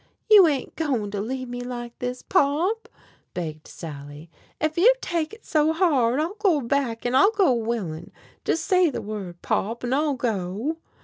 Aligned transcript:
"You 0.31 0.47
ain't 0.47 0.75
goin' 0.75 1.11
to 1.11 1.21
leave 1.21 1.47
me 1.47 1.61
like 1.61 1.99
this, 1.99 2.23
Pop?" 2.23 2.89
begged 3.35 3.67
Sally. 3.67 4.31
"Ef 4.59 4.75
you 4.75 4.91
take 4.99 5.31
it 5.31 5.45
so 5.45 5.73
hard, 5.73 6.19
I'll 6.19 6.33
go 6.39 6.59
back, 6.59 7.05
an' 7.05 7.13
I'll 7.13 7.29
go 7.29 7.53
willin'. 7.53 8.11
Jus' 8.43 8.61
say 8.63 8.89
the 8.89 8.99
word, 9.03 9.39
Pop, 9.43 9.83
an' 9.83 9.93
I'll 9.93 10.15
go!" 10.15 10.77